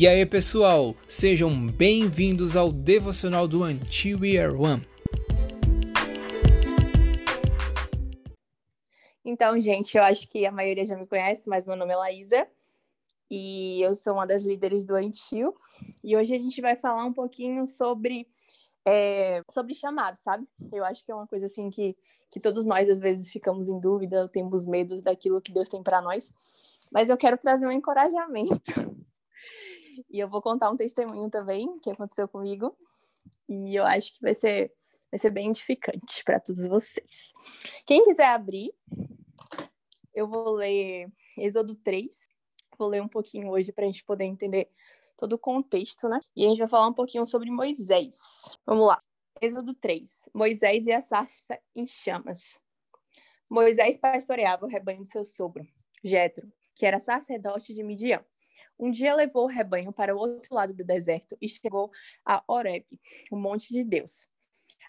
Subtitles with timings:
[0.00, 4.82] E aí, pessoal, sejam bem-vindos ao devocional do Until We One.
[9.22, 12.48] Então, gente, eu acho que a maioria já me conhece, mas meu nome é Laísa
[13.30, 15.54] e eu sou uma das líderes do Antil.
[16.02, 18.26] E hoje a gente vai falar um pouquinho sobre
[18.86, 20.48] é, sobre chamado, sabe?
[20.72, 21.94] Eu acho que é uma coisa assim que,
[22.30, 26.00] que todos nós às vezes ficamos em dúvida, temos medos daquilo que Deus tem para
[26.00, 26.32] nós.
[26.90, 28.98] Mas eu quero trazer um encorajamento.
[30.10, 32.76] E eu vou contar um testemunho também que aconteceu comigo.
[33.48, 34.72] E eu acho que vai ser,
[35.10, 37.32] vai ser bem edificante para todos vocês.
[37.86, 38.74] Quem quiser abrir,
[40.12, 42.28] eu vou ler Êxodo 3.
[42.76, 44.68] Vou ler um pouquinho hoje para a gente poder entender
[45.16, 46.18] todo o contexto, né?
[46.34, 48.18] E a gente vai falar um pouquinho sobre Moisés.
[48.66, 49.02] Vamos lá.
[49.40, 50.28] Êxodo 3.
[50.34, 52.60] Moisés e a sarça em chamas.
[53.48, 55.66] Moisés pastoreava o rebanho de seu sogro,
[56.02, 58.24] Jetro, que era sacerdote de Midian.
[58.80, 61.90] Um dia levou o rebanho para o outro lado do deserto e chegou
[62.24, 62.86] a Horeb,
[63.30, 64.26] o monte de Deus.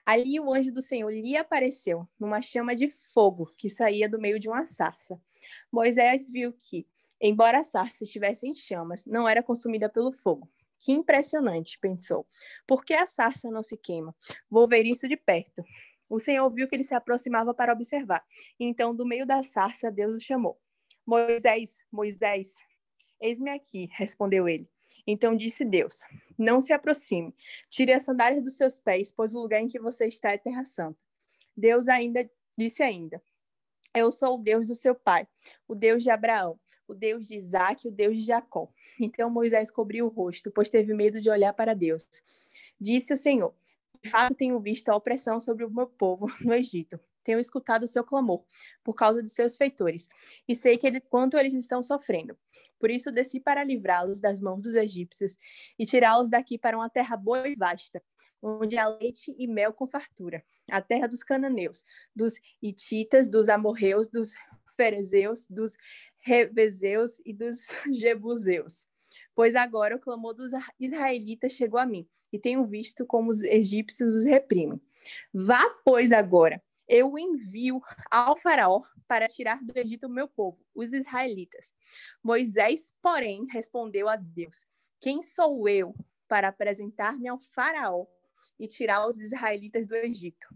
[0.05, 4.39] Ali o anjo do Senhor lhe apareceu numa chama de fogo que saía do meio
[4.39, 5.21] de uma sarça.
[5.69, 6.88] Moisés viu que,
[7.19, 10.49] embora a sarça estivesse em chamas, não era consumida pelo fogo.
[10.79, 12.25] Que impressionante, pensou.
[12.66, 14.16] Por que a sarça não se queima?
[14.49, 15.63] Vou ver isso de perto.
[16.09, 18.23] O Senhor viu que ele se aproximava para observar.
[18.57, 20.57] Então, do meio da sarça, Deus o chamou.
[21.05, 22.55] Moisés, Moisés,
[23.22, 24.67] Eis-me aqui, respondeu ele.
[25.05, 26.02] Então disse Deus:
[26.38, 27.33] Não se aproxime,
[27.69, 30.66] tire as sandálias dos seus pés, pois o lugar em que você está é terra
[30.66, 30.97] santa.
[31.55, 33.22] Deus ainda disse ainda:
[33.94, 35.28] Eu sou o Deus do seu pai,
[35.67, 38.72] o Deus de Abraão, o Deus de Isaac, o Deus de Jacó.
[39.00, 42.08] Então Moisés cobriu o rosto, pois teve medo de olhar para Deus.
[42.80, 43.53] Disse o Senhor:
[44.03, 47.88] De fato tenho visto a opressão sobre o meu povo no Egito tenho escutado o
[47.88, 48.44] seu clamor
[48.83, 50.09] por causa de seus feitores,
[50.47, 52.38] e sei que ele, quanto eles estão sofrendo.
[52.80, 55.38] Por isso desci para livrá-los das mãos dos egípcios
[55.78, 58.02] e tirá-los daqui para uma terra boa e vasta,
[58.41, 61.85] onde há leite e mel com fartura, a terra dos cananeus,
[62.16, 64.34] dos ititas, dos amorreus, dos
[64.75, 65.78] ferezeus, dos
[66.18, 68.88] revezeus e dos jebuseus.
[69.35, 74.13] Pois agora o clamor dos israelitas chegou a mim, e tenho visto como os egípcios
[74.13, 74.81] os reprimem.
[75.34, 77.81] Vá, pois, agora eu envio
[78.12, 81.74] ao faraó para tirar do Egito o meu povo, os israelitas.
[82.22, 84.66] Moisés, porém, respondeu a Deus:
[85.00, 85.96] Quem sou eu
[86.28, 88.06] para apresentar-me ao faraó
[88.59, 90.47] e tirar os israelitas do Egito?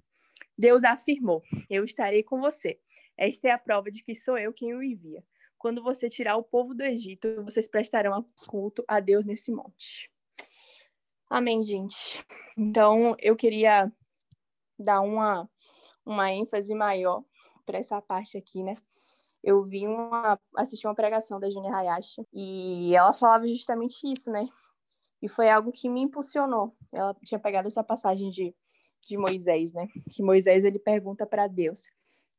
[0.57, 2.78] Deus afirmou: Eu estarei com você.
[3.18, 5.24] Esta é a prova de que sou eu quem o envia.
[5.57, 10.12] Quando você tirar o povo do Egito, vocês prestarão culto a Deus nesse monte.
[11.29, 12.25] Amém, gente.
[12.57, 13.91] Então, eu queria
[14.78, 15.50] dar uma
[16.05, 17.23] uma ênfase maior
[17.66, 18.75] para essa parte aqui, né?
[19.43, 24.47] Eu vi uma assisti uma pregação da Júnia Hayashi e ela falava justamente isso, né?
[25.21, 26.75] E foi algo que me impulsionou.
[26.91, 28.55] Ela tinha pegado essa passagem de,
[29.07, 29.88] de Moisés, né?
[30.11, 31.83] Que Moisés ele pergunta para Deus: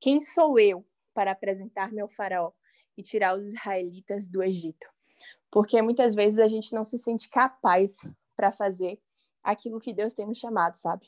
[0.00, 0.84] Quem sou eu
[1.14, 2.52] para apresentar-me ao faraó
[2.96, 4.86] e tirar os israelitas do Egito?
[5.50, 7.98] Porque muitas vezes a gente não se sente capaz
[8.36, 9.00] para fazer
[9.42, 11.06] aquilo que Deus tem nos chamado, sabe?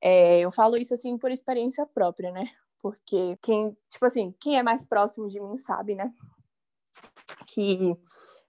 [0.00, 2.50] É, eu falo isso assim por experiência própria, né?
[2.80, 6.12] Porque quem, tipo assim, quem é mais próximo de mim sabe, né?
[7.46, 7.96] Que,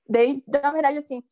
[0.07, 1.23] de, na verdade, assim,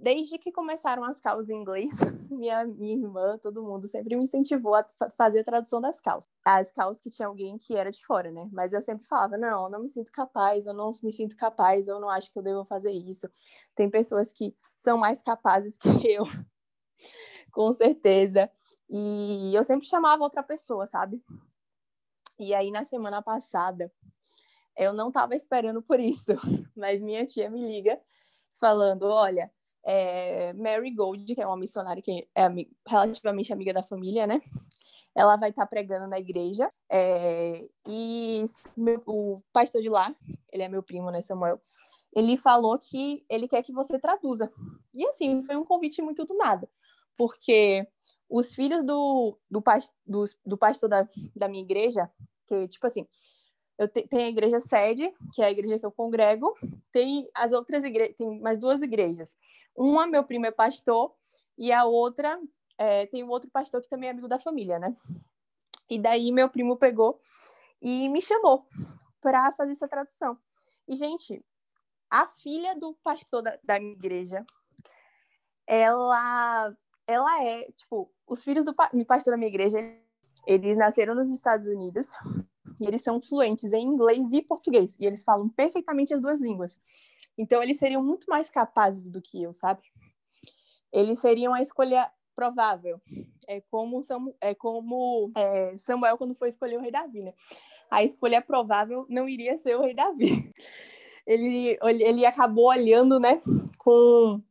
[0.00, 1.90] desde que começaram as causas em inglês,
[2.30, 4.86] minha, minha irmã, todo mundo sempre me incentivou a
[5.16, 6.30] fazer a tradução das causas.
[6.44, 8.48] As causas que tinha alguém que era de fora, né?
[8.52, 11.88] Mas eu sempre falava, não, eu não me sinto capaz, eu não me sinto capaz,
[11.88, 13.28] eu não acho que eu devo fazer isso.
[13.74, 16.24] Tem pessoas que são mais capazes que eu,
[17.52, 18.50] com certeza.
[18.88, 21.22] E eu sempre chamava outra pessoa, sabe?
[22.38, 23.92] E aí, na semana passada,
[24.76, 26.32] eu não estava esperando por isso,
[26.76, 28.00] mas minha tia me liga
[28.58, 29.50] falando: olha,
[29.84, 32.46] é, Mary Gold, que é uma missionária que é
[32.86, 34.40] relativamente amiga da família, né?
[35.14, 36.70] Ela vai estar tá pregando na igreja.
[36.90, 38.44] É, e
[38.76, 40.14] meu, o pastor de lá,
[40.52, 41.60] ele é meu primo, né, Samuel?
[42.14, 44.50] Ele falou que ele quer que você traduza.
[44.94, 46.68] E assim, foi um convite muito do nada,
[47.16, 47.86] porque
[48.28, 49.62] os filhos do, do,
[50.06, 52.10] do, do pastor da, da minha igreja,
[52.46, 53.06] que, tipo assim,
[53.78, 56.54] eu te, tenho a igreja sede, que é a igreja que eu congrego,
[56.92, 59.36] tem as outras igrejas, tem mais duas igrejas.
[59.74, 61.14] Uma, meu primo é pastor,
[61.56, 62.38] e a outra,
[62.76, 64.96] é, tem um outro pastor que também é amigo da família, né?
[65.88, 67.18] E daí meu primo pegou
[67.80, 68.66] e me chamou
[69.20, 70.38] para fazer essa tradução.
[70.86, 71.42] E, gente,
[72.10, 74.44] a filha do pastor da, da minha igreja,
[75.66, 76.76] ela
[77.08, 79.78] ela é, tipo, os filhos do pastor da minha igreja,
[80.46, 82.10] eles nasceram nos Estados Unidos
[82.78, 86.78] e eles são fluentes em inglês e português, e eles falam perfeitamente as duas línguas.
[87.36, 89.82] Então, eles seriam muito mais capazes do que eu, sabe?
[90.92, 93.00] Eles seriam a escolha provável.
[93.48, 97.32] É como, Samu, é como é, Samuel quando foi escolher o rei Davi, né?
[97.90, 100.52] A escolha provável não iria ser o rei Davi.
[101.30, 103.42] Ele, ele acabou olhando, né,
[103.76, 104.42] com...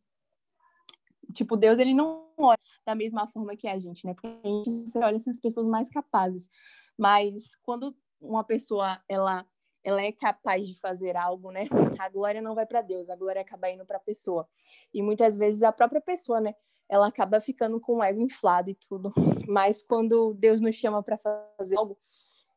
[1.34, 4.14] Tipo, Deus, ele não olha da mesma forma que a gente, né?
[4.14, 6.50] Porque a gente olha as pessoas mais capazes.
[6.98, 9.46] Mas quando uma pessoa, ela
[9.84, 11.66] ela é capaz de fazer algo, né?
[11.98, 14.46] A glória não vai para Deus, a glória acaba indo para a pessoa.
[14.94, 16.54] E muitas vezes a própria pessoa, né?
[16.90, 19.14] Ela acaba ficando com o ego inflado e tudo.
[19.48, 21.18] Mas quando Deus nos chama para
[21.58, 21.98] fazer algo,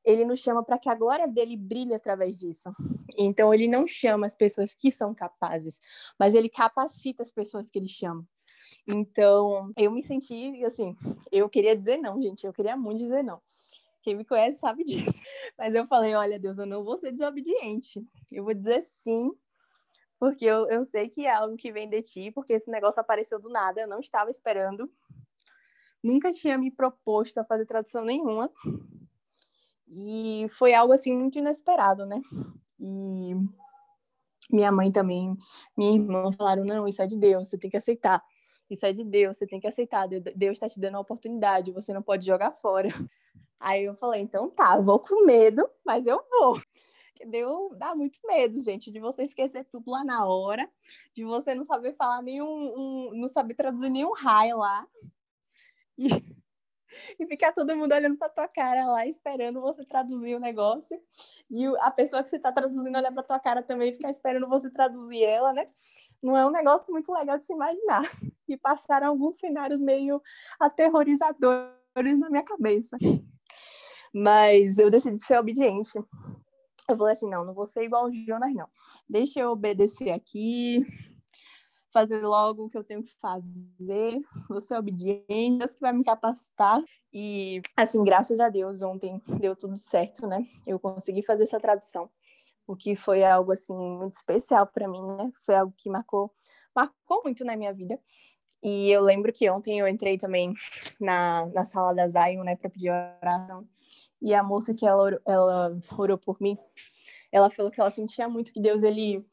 [0.05, 2.70] ele nos chama para que a glória dele brilhe através disso.
[3.17, 5.81] Então ele não chama as pessoas que são capazes,
[6.19, 8.26] mas ele capacita as pessoas que ele chama.
[8.87, 10.97] Então, eu me senti assim,
[11.31, 13.41] eu queria dizer não, gente, eu queria muito dizer não.
[14.02, 15.12] Quem me conhece sabe disso.
[15.58, 18.03] Mas eu falei: olha, Deus, eu não vou ser desobediente.
[18.32, 19.31] Eu vou dizer sim,
[20.19, 23.38] porque eu, eu sei que é algo que vem de ti, porque esse negócio apareceu
[23.38, 24.91] do nada, eu não estava esperando.
[26.03, 28.50] Nunca tinha me proposto a fazer tradução nenhuma.
[29.91, 32.23] E foi algo assim muito inesperado, né?
[32.79, 33.35] E
[34.51, 35.37] minha mãe também,
[35.77, 38.23] minha irmã falaram: não, isso é de Deus, você tem que aceitar.
[38.71, 40.07] Isso é de Deus, você tem que aceitar.
[40.09, 42.89] Deus está te dando a oportunidade, você não pode jogar fora.
[43.59, 46.61] Aí eu falei, então tá, vou com medo, mas eu vou.
[47.27, 50.67] Deu, dá muito medo, gente, de você esquecer tudo lá na hora,
[51.13, 54.87] de você não saber falar nenhum, um, não saber traduzir nenhum raio lá.
[55.99, 56.09] E,
[57.19, 61.01] e ficar todo mundo olhando pra tua cara lá, esperando você traduzir o negócio.
[61.51, 64.71] E a pessoa que você tá traduzindo olhar pra tua cara também ficar esperando você
[64.71, 65.67] traduzir ela, né?
[66.23, 68.03] Não é um negócio muito legal de se imaginar.
[68.51, 70.21] E passaram alguns cenários meio
[70.59, 72.99] aterrorizadores na minha cabeça.
[74.13, 75.97] Mas eu decidi ser obediente.
[76.89, 78.67] Eu falei assim, não, não vou ser igual o Jonas, não.
[79.09, 80.85] Deixa eu obedecer aqui,
[81.93, 86.05] fazer logo o que eu tenho que fazer, vou ser obediente, Deus que vai me
[86.05, 86.83] capacitar.
[87.13, 90.47] E, assim, graças a Deus, ontem deu tudo certo, né?
[90.67, 92.09] Eu consegui fazer essa tradução,
[92.67, 95.31] o que foi algo, assim, muito especial para mim, né?
[95.45, 96.33] Foi algo que marcou,
[96.75, 97.99] marcou muito na minha vida.
[98.63, 100.53] E eu lembro que ontem eu entrei também
[101.01, 103.67] na, na sala da Zion, né, para pedir oração.
[104.21, 106.59] E a moça que ela, ela orou por mim,
[107.33, 109.27] ela falou que ela sentia muito que Deus ele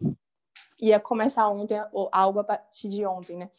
[0.82, 1.80] ia começar ontem
[2.12, 3.50] algo a partir de ontem, né?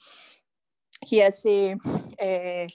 [1.04, 1.76] Que ia ser
[2.18, 2.66] é,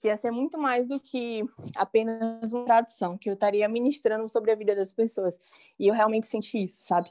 [0.00, 1.44] que ia ser muito mais do que
[1.76, 5.38] apenas uma tradução, que eu estaria ministrando sobre a vida das pessoas.
[5.78, 7.10] E eu realmente senti isso, sabe?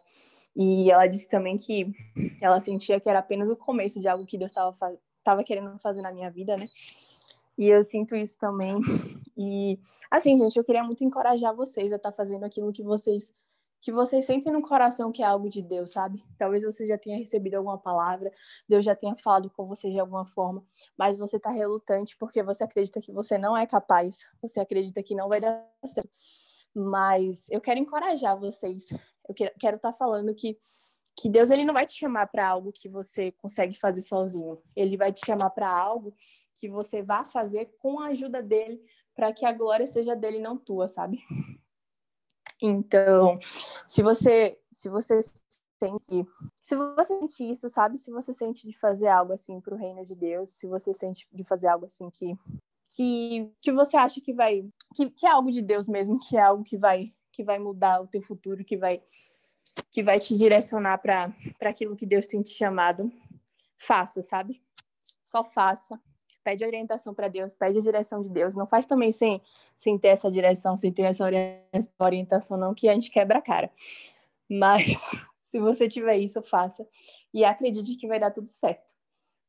[0.56, 1.94] E ela disse também que
[2.42, 6.12] ela sentia que era apenas o começo de algo que Deus estava querendo fazer na
[6.12, 6.68] minha vida, né?
[7.58, 8.80] E eu sinto isso também.
[9.38, 9.80] E
[10.10, 13.32] assim, gente, eu queria muito encorajar vocês a estar tá fazendo aquilo que vocês
[13.82, 16.24] que vocês sentem no coração que é algo de Deus, sabe?
[16.38, 18.32] Talvez você já tenha recebido alguma palavra,
[18.68, 20.64] Deus já tenha falado com você de alguma forma,
[20.98, 25.16] mas você está relutante porque você acredita que você não é capaz, você acredita que
[25.16, 26.10] não vai dar certo.
[26.76, 28.90] Mas eu quero encorajar vocês.
[29.28, 30.58] Eu quero estar tá falando que
[31.22, 34.58] que Deus ele não vai te chamar para algo que você consegue fazer sozinho.
[34.74, 36.16] Ele vai te chamar para algo
[36.54, 38.82] que você vá fazer com a ajuda dele,
[39.14, 41.20] para que a glória seja dele, não tua, sabe?
[42.62, 43.40] Então,
[43.88, 46.26] se você se você sente,
[46.62, 47.98] se você sente isso, sabe?
[47.98, 51.28] Se você sente de fazer algo assim para o reino de Deus, se você sente
[51.32, 52.38] de fazer algo assim que
[52.96, 56.42] que, que você acha que vai que, que é algo de Deus mesmo, que é
[56.42, 59.02] algo que vai que vai mudar o teu futuro, que vai
[59.92, 63.12] que vai te direcionar para aquilo que Deus tem te chamado,
[63.78, 64.62] faça, sabe?
[65.24, 66.00] Só faça
[66.44, 68.56] pede orientação para Deus, pede a direção de Deus.
[68.56, 69.42] Não faz também sem,
[69.78, 71.26] sem ter essa direção, sem ter essa
[72.00, 73.72] orientação, não, que a gente quebra a cara.
[74.50, 74.86] Mas
[75.42, 76.88] se você tiver isso, faça.
[77.34, 78.94] E acredite que vai dar tudo certo.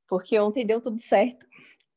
[0.08, 1.46] Porque ontem deu tudo certo.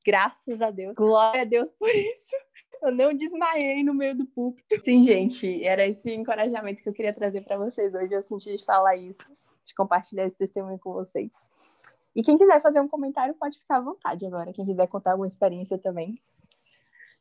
[0.06, 0.94] Graças a Deus.
[0.96, 2.36] Glória a Deus por isso.
[2.82, 4.84] Eu não desmaiei no meio do púlpito.
[4.84, 8.14] Sim, gente, era esse encorajamento que eu queria trazer para vocês hoje.
[8.14, 9.24] Eu senti de falar isso,
[9.64, 11.50] de compartilhar esse testemunho com vocês.
[12.16, 14.54] E quem quiser fazer um comentário pode ficar à vontade agora.
[14.54, 16.22] Quem quiser contar alguma experiência também,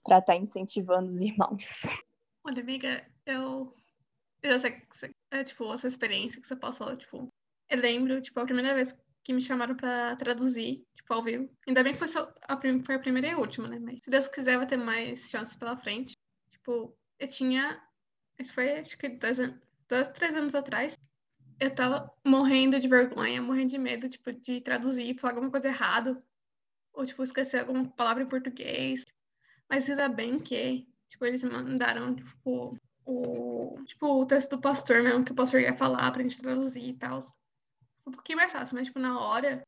[0.04, 1.82] para estar tá incentivando os irmãos.
[2.44, 3.74] Olha, amiga, eu,
[4.42, 7.28] eu já sei que é tipo essa experiência que você passou, tipo,
[7.70, 8.94] eu lembro, tipo, a primeira vez
[9.24, 11.48] que me chamaram para traduzir, tipo, ao vivo.
[11.66, 13.78] Ainda bem que foi, só a, foi a primeira e a última, né?
[13.78, 16.12] Mas se Deus quiser, vai ter mais chances pela frente.
[16.50, 17.80] Tipo, eu tinha.
[18.38, 19.38] Isso foi acho que dois,
[19.88, 20.96] dois três anos atrás
[21.62, 26.22] eu tava morrendo de vergonha, morrendo de medo, tipo, de traduzir, falar alguma coisa errada,
[26.92, 29.04] ou, tipo, esquecer alguma palavra em português.
[29.68, 35.24] Mas ainda bem que, tipo, eles mandaram, tipo, o, tipo, o texto do pastor mesmo,
[35.24, 37.24] que o pastor ia falar pra gente traduzir e tal.
[38.06, 39.62] um pouquinho mais fácil, mas, tipo, na hora,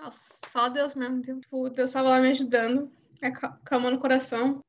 [0.00, 1.20] nossa, só Deus mesmo?
[1.20, 4.64] Tipo, Deus tava lá me ajudando, acalmando o coração.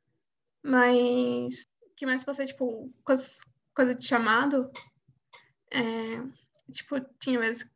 [0.61, 3.25] Mas, o que mais passei, tipo, coisa,
[3.73, 4.69] coisa de chamado,
[5.71, 6.38] é,
[6.71, 7.69] tipo, tinha vezes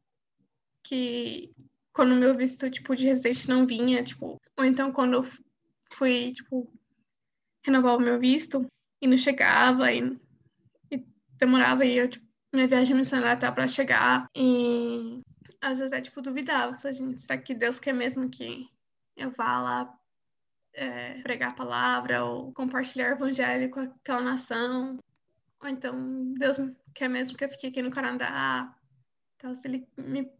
[0.83, 1.53] que
[1.93, 5.27] quando meu visto, tipo, de residente não vinha, tipo, ou então quando eu
[5.93, 6.71] fui, tipo,
[7.63, 8.65] renovar o meu visto
[9.01, 10.19] e não chegava e,
[10.91, 11.05] e
[11.38, 15.21] demorava e eu, tipo, minha viagem missionária tá para chegar e
[15.59, 18.67] às vezes é tipo duvidava, falei, gente, será que Deus quer mesmo que
[19.17, 20.00] eu vá lá
[20.73, 25.00] é, pregar a palavra ou compartilhar o evangelho com aquela nação?
[25.62, 26.57] Ou então Deus
[26.93, 28.75] quer mesmo que eu fique aqui no Canadá?
[29.43, 30.31] Então, se ele me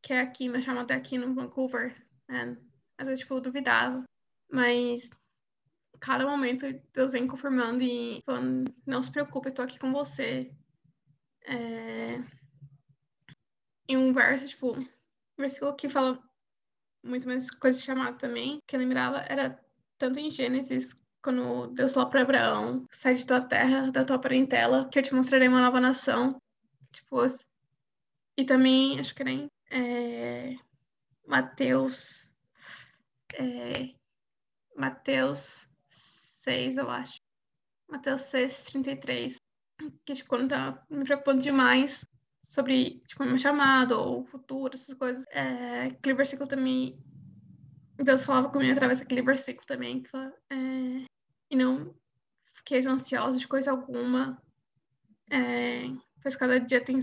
[0.00, 1.92] quer aqui, me chama até aqui no Vancouver,
[2.28, 2.56] né?
[2.96, 4.04] às vezes tipo eu duvidava,
[4.48, 5.10] mas
[5.98, 10.54] cada momento Deus vem confirmando e falando, não se preocupe, eu tô aqui com você.
[11.46, 12.22] É...
[13.88, 14.86] Em um verso, tipo, um
[15.36, 16.16] versículo que fala
[17.04, 19.60] muito mais coisa de chamado também, que eu lembrava, era
[19.98, 24.88] tanto em Gênesis, quando Deus falou para Abraão, sai de tua terra, da tua parentela,
[24.90, 26.40] que eu te mostrarei uma nova nação.
[26.92, 27.16] Tipo,
[28.36, 30.56] e também, acho que nem é,
[31.26, 32.32] Mateus,
[33.34, 33.94] é,
[34.76, 37.20] Mateus 6, eu acho.
[37.88, 39.40] Mateus 6, 33.
[40.04, 42.04] Que, tipo, quando tá me preocupando demais
[42.42, 45.24] sobre, tipo, meu chamado ou futuro, essas coisas.
[45.30, 46.98] É, aquele versículo também,
[47.96, 51.04] Deus falava comigo através daquele versículo também, que fala, é,
[51.50, 51.94] e não
[52.54, 54.40] fiquei ansiosa de coisa alguma,
[55.30, 55.90] é,
[56.22, 57.00] pois cada dia tem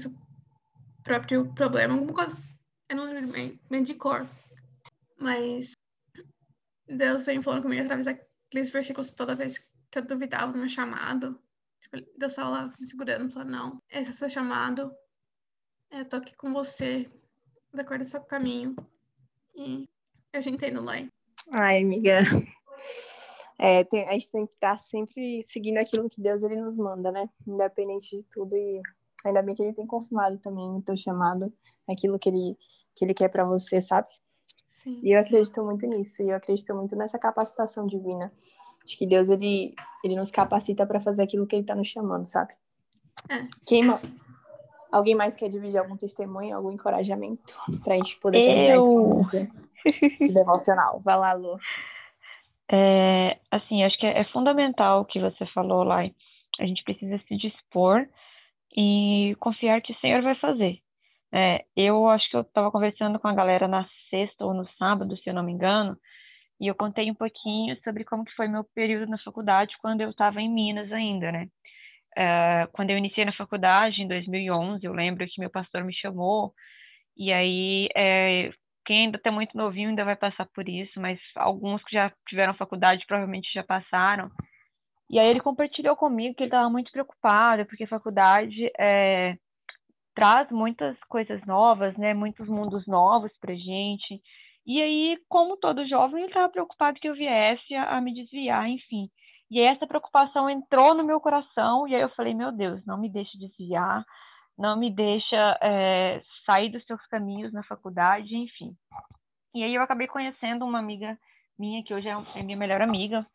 [1.04, 2.48] próprio problema, alguma coisa,
[2.90, 3.32] eu não lembro
[3.70, 4.28] bem de cor,
[5.18, 5.72] mas
[6.88, 9.58] Deus vem falando comigo através daqueles versículos toda vez
[9.90, 11.42] que eu duvidava do meu chamado.
[11.82, 14.94] Tipo, Deus estava lá me segurando, falando, não, esse é o seu chamado,
[15.92, 17.10] eu tô aqui com você,
[17.74, 18.76] de acordo com o seu caminho.
[19.56, 19.90] E
[20.32, 20.94] eu já entendo lá.
[21.52, 22.20] Ai, amiga.
[23.60, 27.12] É, tem, a gente tem que estar sempre seguindo aquilo que Deus ele nos manda,
[27.12, 27.30] né?
[27.46, 28.56] Independente de tudo.
[28.56, 28.82] E
[29.28, 31.52] ainda bem que ele tem confirmado também o teu chamado,
[31.90, 32.58] aquilo que ele,
[32.96, 34.08] que ele quer para você, sabe?
[34.84, 35.00] Sim.
[35.04, 36.22] E eu acredito muito nisso.
[36.24, 38.32] E eu acredito muito nessa capacitação divina.
[38.84, 42.26] Acho que Deus ele, ele nos capacita para fazer aquilo que ele está nos chamando,
[42.26, 42.54] sabe?
[43.30, 43.44] É.
[43.66, 43.84] Quem,
[44.92, 49.22] Alguém mais quer dividir algum testemunho, algum encorajamento para a gente poder terminar eu...
[49.86, 51.00] esse devocional?
[51.00, 51.58] Vai lá, Lu.
[52.70, 56.02] É, assim, acho que é, é fundamental o que você falou lá.
[56.60, 58.06] A gente precisa se dispor
[58.76, 60.80] e confiar que o Senhor vai fazer.
[61.34, 65.16] É, eu acho que eu estava conversando com a galera na sexta ou no sábado,
[65.18, 65.98] se eu não me engano,
[66.60, 70.10] e eu contei um pouquinho sobre como que foi meu período na faculdade quando eu
[70.10, 71.48] estava em Minas ainda, né?
[72.18, 76.54] Uh, quando eu iniciei na faculdade, em 2011, eu lembro que meu pastor me chamou,
[77.18, 78.52] e aí, é,
[78.86, 82.54] quem ainda está muito novinho ainda vai passar por isso, mas alguns que já tiveram
[82.54, 84.30] faculdade provavelmente já passaram.
[85.12, 89.36] E aí ele compartilhou comigo que ele estava muito preocupado, porque a faculdade é,
[90.16, 94.22] traz muitas coisas novas, né, muitos mundos novos para gente.
[94.66, 98.70] E aí, como todo jovem, ele estava preocupado que eu viesse a, a me desviar,
[98.70, 99.10] enfim.
[99.50, 103.12] E essa preocupação entrou no meu coração, e aí eu falei: meu Deus, não me
[103.12, 104.06] deixe desviar,
[104.58, 108.74] não me deixa é, sair dos seus caminhos na faculdade, enfim.
[109.54, 111.18] E aí eu acabei conhecendo uma amiga
[111.60, 113.28] minha, que hoje é, é minha melhor amiga,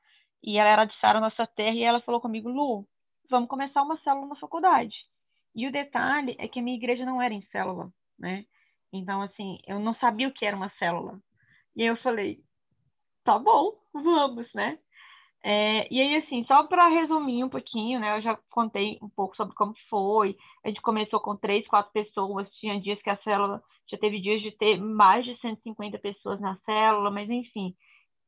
[0.47, 2.87] e ela era de Sara, nossa terra, e ela falou comigo: Lu,
[3.29, 4.95] vamos começar uma célula na faculdade.
[5.55, 8.45] E o detalhe é que a minha igreja não era em célula, né?
[8.93, 11.19] Então, assim, eu não sabia o que era uma célula.
[11.75, 12.39] E aí eu falei:
[13.25, 14.79] tá bom, vamos, né?
[15.45, 18.17] É, e aí, assim, só para resumir um pouquinho, né?
[18.17, 20.37] Eu já contei um pouco sobre como foi.
[20.65, 22.49] A gente começou com três, quatro pessoas.
[22.59, 26.57] Tinha dias que a célula já teve dias de ter mais de 150 pessoas na
[26.65, 27.75] célula, mas enfim.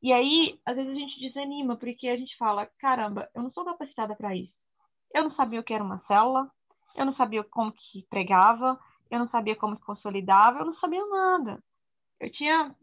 [0.01, 3.65] E aí, às vezes a gente desanima, porque a gente fala: caramba, eu não sou
[3.65, 4.53] capacitada para isso.
[5.13, 6.49] Eu não sabia o que era uma célula,
[6.95, 8.79] eu não sabia como que pregava,
[9.09, 11.61] eu não sabia como que consolidava, eu não sabia nada.
[12.19, 12.75] Eu tinha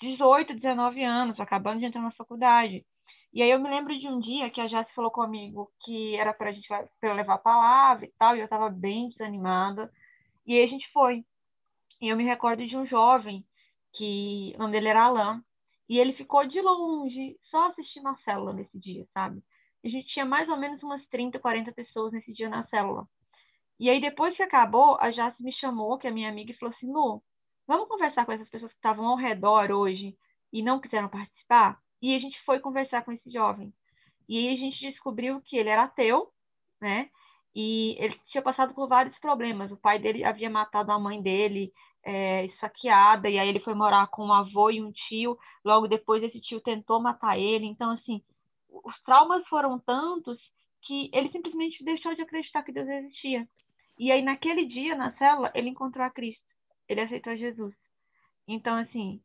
[0.00, 2.84] 18, 19 anos, acabando de entrar na faculdade.
[3.32, 6.32] E aí eu me lembro de um dia que a Jéssica falou comigo que era
[6.32, 9.92] para a gente pra eu levar a palavra e tal, e eu estava bem desanimada.
[10.46, 11.24] E aí a gente foi.
[12.00, 13.44] E eu me recordo de um jovem
[13.94, 15.42] que o nome dele era Alain,
[15.88, 19.42] e ele ficou de longe, só assistindo a célula nesse dia, sabe?
[19.84, 23.06] A gente tinha mais ou menos umas 30, 40 pessoas nesse dia na célula.
[23.80, 26.74] E aí depois que acabou, a Jace me chamou, que é minha amiga, e falou
[26.74, 27.22] assim: "Lu,
[27.66, 30.16] vamos conversar com essas pessoas que estavam ao redor hoje
[30.52, 33.72] e não quiseram participar?" E a gente foi conversar com esse jovem.
[34.28, 36.30] E aí a gente descobriu que ele era ateu,
[36.80, 37.08] né?
[37.60, 39.72] E ele tinha passado por vários problemas.
[39.72, 41.72] O pai dele havia matado a mãe dele,
[42.04, 45.36] é, esfaqueada, e aí ele foi morar com um avô e um tio.
[45.64, 47.66] Logo depois, esse tio tentou matar ele.
[47.66, 48.22] Então, assim,
[48.70, 50.38] os traumas foram tantos
[50.82, 53.44] que ele simplesmente deixou de acreditar que Deus existia.
[53.98, 56.46] E aí, naquele dia, na célula, ele encontrou a Cristo.
[56.88, 57.74] Ele aceitou Jesus.
[58.46, 59.20] Então, assim,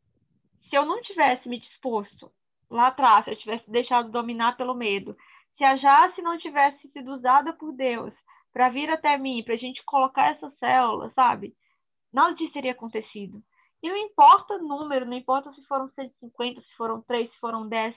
[0.68, 2.32] se eu não tivesse me disposto
[2.68, 5.16] lá atrás, se eu tivesse deixado dominar pelo medo,
[5.56, 8.12] se a Jace não tivesse sido usada por Deus
[8.54, 11.54] para vir até mim, para a gente colocar essa célula, sabe?
[12.12, 13.42] Nada disso teria acontecido.
[13.82, 17.68] E não importa o número, não importa se foram 150, se foram 3, se foram
[17.68, 17.94] 10,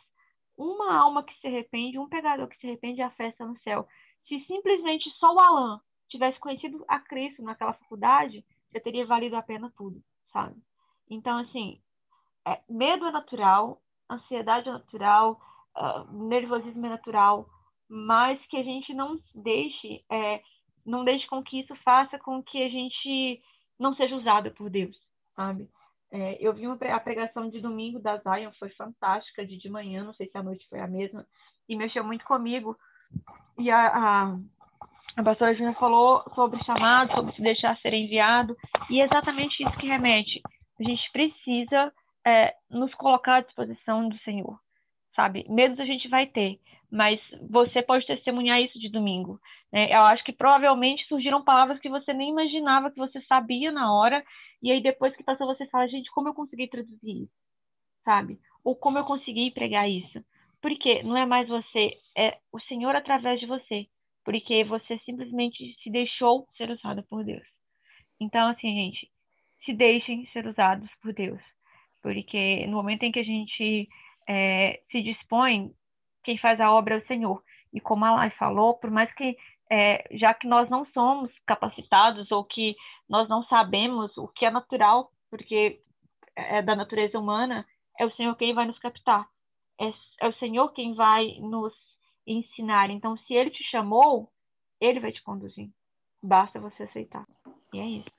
[0.57, 3.87] uma alma que se arrepende, um pegador que se arrepende, a festa no céu.
[4.27, 9.43] Se simplesmente só o Alan tivesse conhecido a Cristo naquela faculdade, já teria valido a
[9.43, 10.01] pena tudo,
[10.33, 10.55] sabe?
[11.07, 11.79] Então, assim,
[12.45, 15.39] é, medo é natural, ansiedade é natural,
[15.77, 17.47] uh, nervosismo é natural,
[17.89, 20.41] mas que a gente não deixe, é,
[20.85, 23.41] não deixe com que isso faça com que a gente
[23.79, 24.95] não seja usado por Deus,
[25.35, 25.69] sabe?
[26.11, 30.03] É, eu vi uma, a pregação de domingo da Zion, foi fantástica, de de manhã,
[30.03, 31.25] não sei se a noite foi a mesma,
[31.67, 32.77] e mexeu muito comigo.
[33.57, 34.37] E a, a,
[35.17, 38.55] a pastora Júlia falou sobre chamado, sobre se deixar ser enviado,
[38.89, 40.41] e é exatamente isso que remete.
[40.79, 41.91] A gente precisa
[42.25, 44.59] é, nos colocar à disposição do Senhor,
[45.15, 45.45] sabe?
[45.49, 46.59] Medos a gente vai ter,
[46.91, 49.39] mas você pode testemunhar isso de domingo.
[49.71, 49.91] Né?
[49.91, 54.23] Eu acho que provavelmente surgiram palavras que você nem imaginava que você sabia na hora,
[54.61, 57.33] e aí depois que passou você fala, gente, como eu consegui traduzir isso?
[58.03, 58.39] Sabe?
[58.63, 60.23] Ou como eu consegui pregar isso?
[60.61, 63.85] Porque não é mais você, é o Senhor através de você.
[64.23, 67.45] Porque você simplesmente se deixou ser usado por Deus.
[68.19, 69.09] Então, assim, gente,
[69.63, 71.39] se deixem ser usados por Deus.
[72.01, 73.87] Porque no momento em que a gente
[74.27, 75.71] é, se dispõe,
[76.27, 77.41] quem faz a obra é o Senhor.
[77.73, 79.37] E como a Lai falou, por mais que
[79.71, 82.75] é, já que nós não somos capacitados ou que
[83.07, 85.79] nós não sabemos o que é natural, porque
[86.35, 87.65] é da natureza humana,
[87.97, 89.25] é o Senhor quem vai nos captar.
[89.79, 89.87] É,
[90.21, 91.73] é, o Senhor quem vai nos
[92.25, 92.89] ensinar.
[92.89, 94.29] Então, se Ele te chamou,
[94.81, 95.69] Ele vai te conduzir.
[96.21, 97.25] Basta você aceitar.
[97.73, 98.11] E é isso.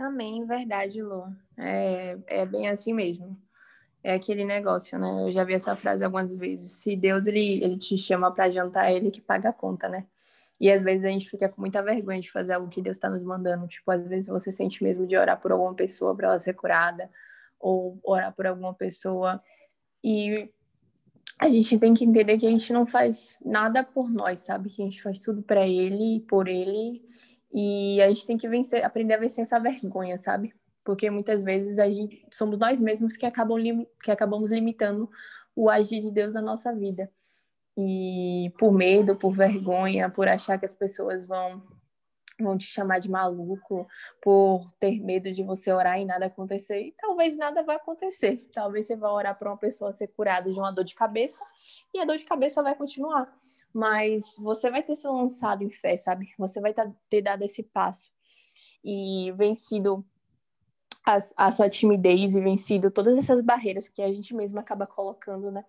[0.00, 1.26] Amém, verdade, Lu.
[1.56, 3.38] É, é bem assim mesmo.
[4.04, 5.28] É aquele negócio, né?
[5.28, 6.72] Eu já vi essa frase algumas vezes.
[6.72, 10.06] Se Deus ele, ele te chama para jantar, é ele que paga a conta, né?
[10.60, 13.08] E às vezes a gente fica com muita vergonha de fazer algo que Deus está
[13.10, 13.66] nos mandando.
[13.66, 17.10] Tipo, às vezes você sente mesmo de orar por alguma pessoa para ela ser curada,
[17.58, 19.42] ou orar por alguma pessoa.
[20.02, 20.50] E
[21.38, 24.70] a gente tem que entender que a gente não faz nada por nós, sabe?
[24.70, 27.02] Que a gente faz tudo para Ele, por Ele.
[27.52, 30.54] E a gente tem que vencer, aprender a vencer essa vergonha, sabe?
[30.84, 33.58] Porque muitas vezes a gente somos nós mesmos que, acabam
[34.02, 35.08] que acabamos limitando
[35.54, 37.10] o agir de Deus na nossa vida
[37.76, 41.62] e por medo, por vergonha, por achar que as pessoas vão
[42.40, 43.86] vão te chamar de maluco,
[44.20, 48.48] por ter medo de você orar e nada acontecer, e talvez nada vá acontecer.
[48.52, 51.44] Talvez você vá orar para uma pessoa ser curada de uma dor de cabeça
[51.94, 53.32] e a dor de cabeça vai continuar.
[53.72, 56.34] Mas você vai ter se lançado em fé, sabe?
[56.38, 56.74] Você vai
[57.08, 58.10] ter dado esse passo
[58.84, 60.04] e vencido
[61.06, 65.50] a, a sua timidez e vencido todas essas barreiras que a gente mesmo acaba colocando,
[65.50, 65.64] né?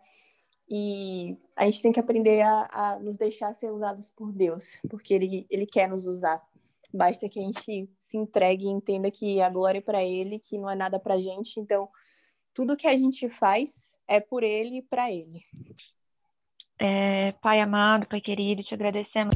[0.70, 5.14] E a gente tem que aprender a, a, nos deixar ser usados por Deus, porque
[5.14, 6.42] ele, ele quer nos usar.
[6.94, 10.60] Basta que a gente se entregue e entenda que a glória é para Ele, que
[10.60, 11.60] não é nada para gente.
[11.60, 11.90] Então,
[12.54, 15.44] tudo que a gente faz é por Ele e para Ele.
[16.80, 19.36] É, pai amado, Pai querido, te agradecemos.